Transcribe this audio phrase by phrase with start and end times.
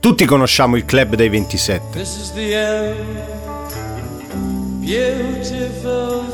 [0.00, 2.02] Tutti conosciamo il club dei 27.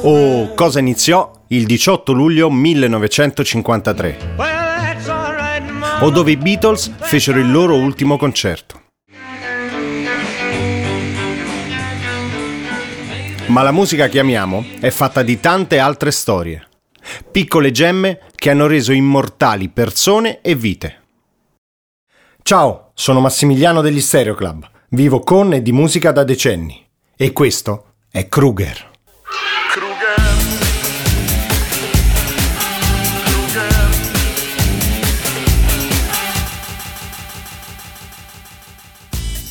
[0.02, 4.36] Oh, cosa iniziò il 18 luglio 1953,
[5.98, 8.82] o dove i Beatles fecero il loro ultimo concerto.
[13.46, 16.64] Ma la musica che amiamo è fatta di tante altre storie,
[17.32, 21.05] piccole gemme che hanno reso immortali persone e vite.
[22.46, 26.80] Ciao, sono Massimiliano degli Stereo Club, vivo con e di musica da decenni.
[27.16, 28.90] E questo è Kruger.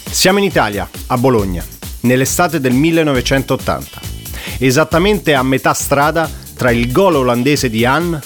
[0.09, 1.65] Siamo in Italia, a Bologna,
[2.03, 3.99] nell'estate del 1980,
[4.59, 8.21] esattamente a metà strada tra il gol olandese di Anne,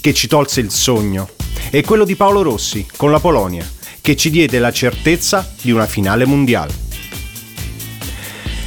[0.00, 1.30] che ci tolse il sogno,
[1.72, 3.73] e quello di Paolo Rossi con la Polonia,
[4.04, 6.74] che ci diede la certezza di una finale mondiale.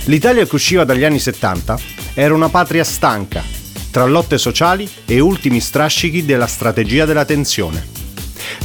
[0.05, 1.79] L'Italia che usciva dagli anni 70
[2.15, 3.43] era una patria stanca,
[3.91, 7.85] tra lotte sociali e ultimi strascichi della strategia della tensione.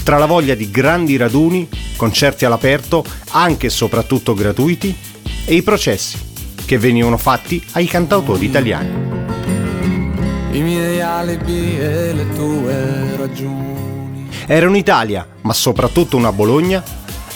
[0.02, 4.96] Tra la voglia di grandi raduni, concerti all'aperto, anche e soprattutto gratuiti,
[5.44, 6.16] e i processi
[6.64, 9.10] che venivano fatti ai cantautori italiani.
[10.52, 13.72] I miei alibi e le tue ragioni.
[14.46, 16.82] Era un'Italia, ma soprattutto una Bologna,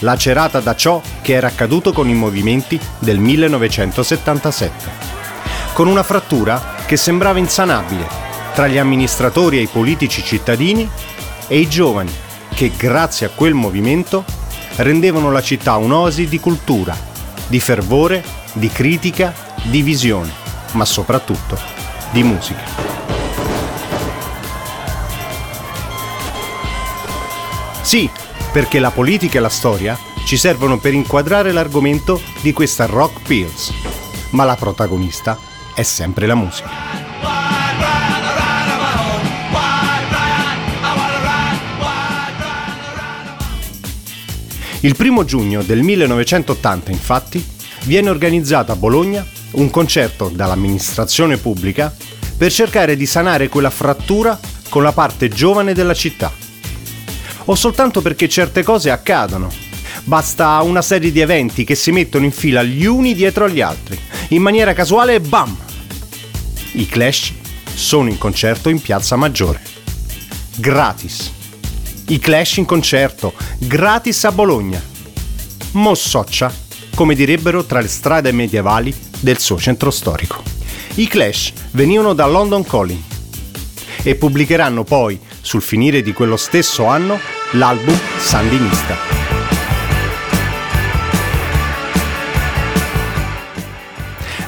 [0.01, 4.91] lacerata da ciò che era accaduto con i movimenti del 1977,
[5.73, 10.89] con una frattura che sembrava insanabile tra gli amministratori e i politici cittadini
[11.47, 12.12] e i giovani
[12.55, 14.25] che, grazie a quel movimento,
[14.77, 16.97] rendevano la città un'oasi di cultura,
[17.47, 19.33] di fervore, di critica,
[19.65, 20.33] di visione,
[20.73, 21.59] ma soprattutto
[22.11, 22.96] di musica.
[27.87, 28.11] Sì,
[28.51, 33.73] perché la politica e la storia ci servono per inquadrare l'argomento di questa Rock Pills,
[34.31, 35.39] ma la protagonista
[35.73, 36.69] è sempre la musica.
[44.81, 47.41] Il primo giugno del 1980, infatti,
[47.84, 51.94] viene organizzato a Bologna un concerto dall'amministrazione pubblica
[52.37, 54.37] per cercare di sanare quella frattura
[54.71, 56.46] con la parte giovane della città.
[57.47, 59.51] O soltanto perché certe cose accadono.
[60.05, 63.99] Basta una serie di eventi che si mettono in fila gli uni dietro agli altri,
[64.29, 65.56] in maniera casuale e bam!
[66.73, 67.33] I Clash
[67.75, 69.61] sono in concerto in Piazza Maggiore.
[70.56, 71.33] Gratis
[72.09, 74.81] i Clash in concerto, gratis a Bologna.
[75.73, 76.55] Mossoccia,
[76.95, 80.41] come direbbero tra le strade medievali del suo centro storico.
[80.95, 83.03] I Clash venivano da London Calling
[84.05, 87.19] e pubblicheranno poi, sul finire di quello stesso anno,
[87.53, 88.97] l'album Sandinista.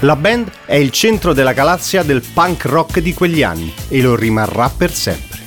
[0.01, 4.15] La band è il centro della galassia del punk rock di quegli anni e lo
[4.15, 5.39] rimarrà per sempre.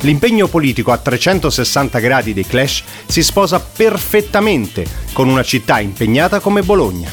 [0.00, 6.62] L'impegno politico a 360 gradi dei Clash si sposa perfettamente con una città impegnata come
[6.62, 7.10] Bologna.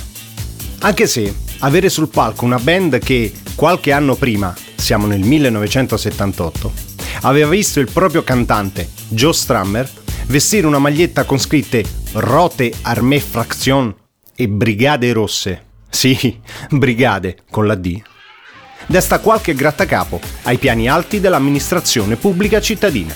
[0.79, 6.88] Anche se avere sul palco una band che qualche anno prima, siamo nel 1978,
[7.21, 9.89] aveva visto il proprio cantante, Joe Strummer,
[10.27, 11.83] vestire una maglietta con scritte
[12.13, 13.93] Rote Armée Fraction
[14.35, 15.63] e Brigade Rosse.
[15.89, 16.39] Sì,
[16.69, 18.01] brigade con la D
[18.89, 23.15] desta qualche grattacapo ai piani alti dell'amministrazione pubblica cittadina.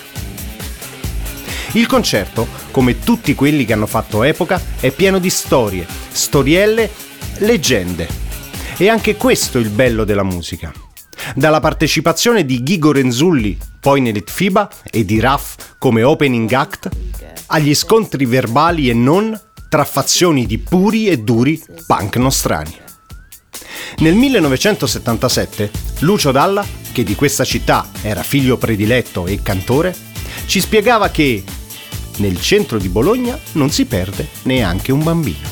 [1.71, 6.87] Il concerto, come tutti quelli che hanno fatto epoca, è pieno di storie, storielle,
[7.39, 8.07] leggende.
[8.77, 10.71] E anche questo è il bello della musica.
[11.33, 16.89] Dalla partecipazione di Ghigo Renzulli, poi nell'Itfiba, e di Raff come opening act,
[17.47, 22.73] agli scontri verbali e non tra fazioni di puri e duri punk nostrani.
[23.97, 29.93] Nel 1977 Lucio Dalla, che di questa città era figlio prediletto e cantore,
[30.45, 31.43] ci spiegava che
[32.19, 35.49] nel centro di Bologna non si perde neanche un bambino.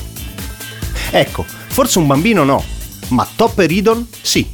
[1.10, 2.64] Ecco, forse un bambino no,
[3.08, 4.48] ma Topper Idon sì.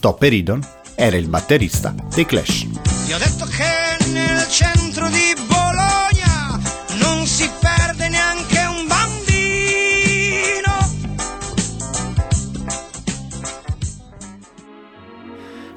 [0.00, 2.66] Topper Idon era il batterista dei Clash.
[3.06, 6.60] Gli ho detto che nel centro di Bologna
[7.00, 8.60] non si perde neanche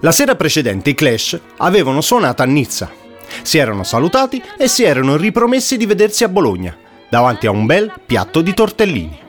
[0.02, 2.92] La sera precedente i Clash avevano suonato a Nizza.
[3.42, 6.78] Si erano salutati e si erano ripromessi di vedersi a Bologna,
[7.10, 9.20] davanti a un bel piatto di tortellini.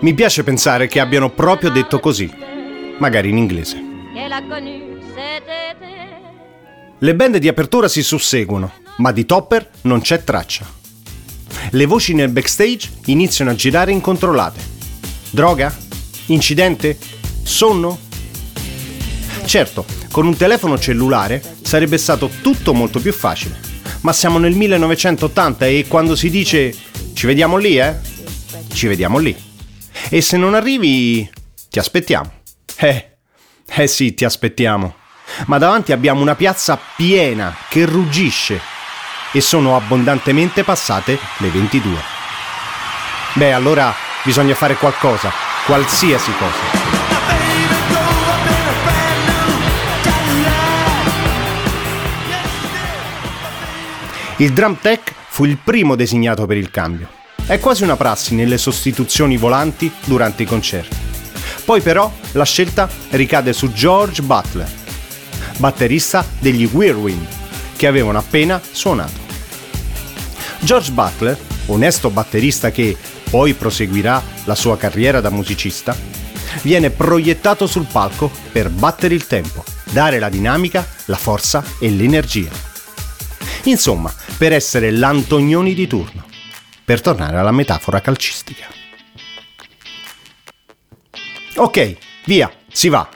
[0.00, 2.28] Mi piace pensare che abbiano proprio detto così,
[2.98, 3.91] magari in inglese.
[6.98, 10.64] Le band di apertura si susseguono, ma di Topper non c'è traccia.
[11.70, 14.60] Le voci nel backstage iniziano a girare incontrollate.
[15.30, 15.74] Droga?
[16.26, 16.98] Incidente?
[17.42, 17.98] Sonno?
[19.46, 23.58] Certo, con un telefono cellulare sarebbe stato tutto molto più facile.
[24.02, 26.74] Ma siamo nel 1980 e quando si dice
[27.14, 27.98] ci vediamo lì, eh?
[28.72, 29.34] Ci vediamo lì.
[30.10, 31.28] E se non arrivi,
[31.70, 32.30] ti aspettiamo.
[32.76, 33.11] Eh,
[33.74, 34.94] eh sì, ti aspettiamo.
[35.46, 38.60] Ma davanti abbiamo una piazza piena che ruggisce
[39.32, 41.96] e sono abbondantemente passate le 22.
[43.34, 45.32] Beh, allora bisogna fare qualcosa,
[45.64, 46.80] qualsiasi cosa.
[54.36, 57.08] Il drum tech fu il primo designato per il cambio.
[57.46, 61.01] È quasi una prassi nelle sostituzioni volanti durante i concerti.
[61.64, 64.70] Poi però la scelta ricade su George Butler,
[65.58, 67.26] batterista degli Whirlwind,
[67.76, 69.20] che avevano appena suonato.
[70.60, 72.96] George Butler, onesto batterista che
[73.30, 75.96] poi proseguirà la sua carriera da musicista,
[76.62, 82.50] viene proiettato sul palco per battere il tempo, dare la dinamica, la forza e l'energia.
[83.64, 86.24] Insomma, per essere l'Antonioni di turno,
[86.84, 88.81] per tornare alla metafora calcistica.
[91.56, 93.06] Ok, via, si va.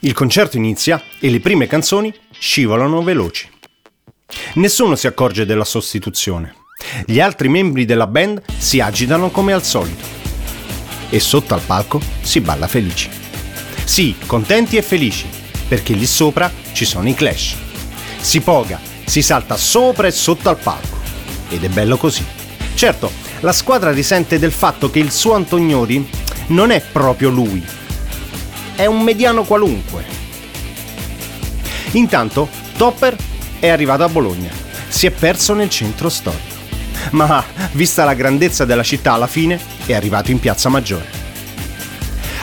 [0.00, 3.48] Il concerto inizia e le prime canzoni scivolano veloci.
[4.54, 6.56] Nessuno si accorge della sostituzione.
[7.06, 10.04] Gli altri membri della band si agitano come al solito.
[11.08, 13.08] E sotto al palco si balla felici.
[13.84, 15.26] Sì, contenti e felici,
[15.68, 17.54] perché lì sopra ci sono i Clash.
[18.18, 20.98] Si poga, si salta sopra e sotto al palco.
[21.48, 22.24] Ed è bello così.
[22.74, 26.21] Certo, la squadra risente del fatto che il suo Antoniori
[26.52, 27.64] non è proprio lui.
[28.74, 30.04] È un mediano qualunque.
[31.92, 33.16] Intanto, Topper
[33.58, 34.50] è arrivato a Bologna.
[34.88, 36.60] Si è perso nel centro storico.
[37.12, 41.20] Ma, vista la grandezza della città, alla fine è arrivato in Piazza Maggiore.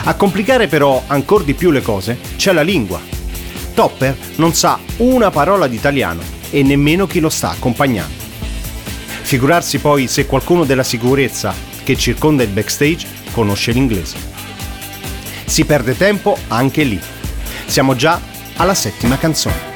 [0.04, 3.00] A complicare però ancora di più le cose c'è la lingua.
[3.74, 8.18] Topper non sa una parola di italiano e nemmeno chi lo sta accompagnando.
[9.22, 11.54] Figurarsi poi se qualcuno della sicurezza
[11.84, 14.16] che circonda il backstage conosce l'inglese.
[15.44, 17.00] Si perde tempo anche lì.
[17.66, 18.20] Siamo già
[18.56, 19.68] alla settima canzone.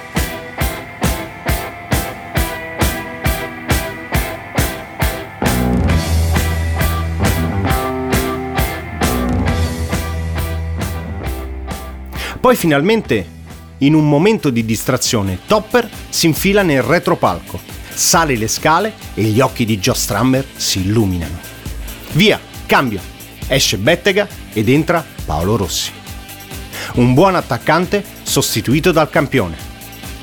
[12.41, 13.27] Poi finalmente
[13.79, 17.59] in un momento di distrazione, Topper si infila nel retropalco,
[17.93, 21.39] sale le scale e gli occhi di Joe Strammer si illuminano.
[22.13, 23.14] Via, cambio.
[23.47, 25.91] Esce Bettega ed entra Paolo Rossi.
[26.95, 29.57] Un buon attaccante sostituito dal campione.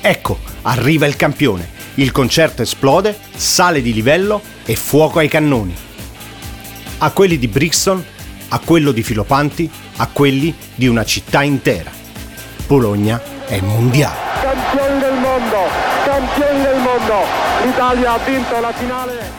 [0.00, 1.80] Ecco, arriva il campione.
[1.94, 5.74] Il concerto esplode, sale di livello e fuoco ai cannoni.
[6.98, 8.02] A quelli di Brixton,
[8.48, 11.90] a quello di Filopanti, a quelli di una città intera.
[12.66, 14.16] Bologna è mondiale.
[14.40, 15.56] Campioni del mondo,
[16.04, 17.14] campioni del mondo,
[17.64, 19.30] l'Italia ha vinto la finale.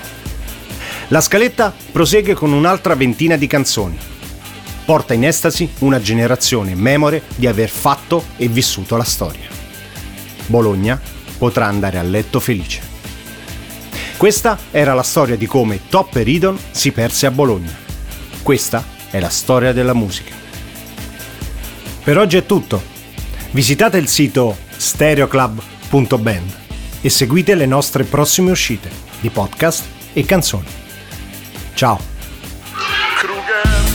[1.14, 3.96] La scaletta prosegue con un'altra ventina di canzoni.
[4.84, 9.48] Porta in estasi una generazione memore di aver fatto e vissuto la storia.
[10.48, 11.00] Bologna
[11.38, 12.82] potrà andare a letto felice.
[14.18, 17.78] Questa era la storia di come Top e Ridon si perse a Bologna.
[18.42, 20.34] Questa è la storia della musica.
[22.04, 22.82] Per oggi è tutto.
[23.52, 26.58] Visitate il sito stereoclub.band
[27.02, 28.90] e seguite le nostre prossime uscite
[29.22, 30.82] di podcast e canzoni.
[31.76, 31.98] Ciao!
[33.20, 33.93] Kruger.